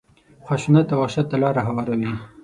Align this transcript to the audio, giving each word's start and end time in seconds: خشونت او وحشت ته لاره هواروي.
خشونت 0.45 0.87
او 0.93 0.99
وحشت 1.01 1.25
ته 1.31 1.35
لاره 1.41 1.61
هواروي. 1.67 2.11